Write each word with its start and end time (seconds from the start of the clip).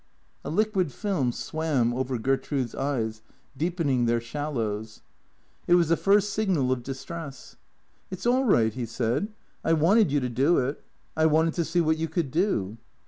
A 0.43 0.49
liquid 0.49 0.91
film 0.91 1.31
swam 1.31 1.93
over 1.93 2.17
Gertrude's 2.17 2.73
eyes, 2.73 3.21
deepening 3.55 4.05
their 4.07 4.19
shallows. 4.19 5.03
It 5.67 5.75
was 5.75 5.89
the 5.89 5.95
first 5.95 6.31
signal 6.33 6.71
of 6.71 6.81
distress." 6.81 7.55
It 8.09 8.19
's 8.19 8.25
all 8.25 8.45
right," 8.45 8.73
he 8.73 8.87
said." 8.87 9.27
I 9.63 9.73
wanted 9.73 10.11
you 10.11 10.19
to 10.19 10.27
do 10.29 10.57
it. 10.57 10.83
I 11.15 11.27
wanted 11.27 11.53
to 11.53 11.65
see 11.65 11.81
what 11.81 11.99
you 11.99 12.07
could 12.07 12.31
do." 12.31 12.77